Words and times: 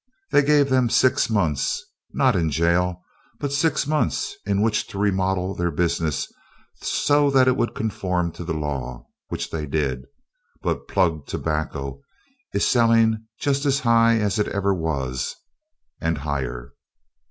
They 0.31 0.41
gave 0.41 0.67
them 0.69 0.89
six 0.89 1.29
months 1.29 1.85
not 2.11 2.35
in 2.35 2.49
jail, 2.49 3.03
but 3.37 3.51
six 3.51 3.85
months 3.85 4.35
in 4.47 4.63
which 4.63 4.87
to 4.87 4.97
remodel 4.97 5.53
their 5.53 5.69
business 5.69 6.27
so 6.81 7.27
it 7.37 7.55
would 7.55 7.75
conform 7.75 8.31
to 8.31 8.43
the 8.43 8.55
law, 8.55 9.05
which 9.27 9.51
they 9.51 9.67
did. 9.67 10.01
(Applause 10.01 10.01
and 10.01 10.05
laughter). 10.07 10.59
But 10.63 10.87
plug 10.91 11.27
tobacco 11.27 12.01
is 12.51 12.65
selling 12.65 13.27
just 13.39 13.63
as 13.67 13.81
high 13.81 14.17
as 14.17 14.39
it 14.39 14.47
ever 14.47 14.73
was, 14.73 15.35
and 16.01 16.17
higher. 16.17 16.73